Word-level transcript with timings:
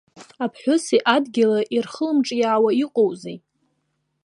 Аԥҳәыси 0.43 0.99
адгьыли 1.15 1.61
ирхылымҿиаауа 1.75 2.71
иҟоузеи. 2.83 3.37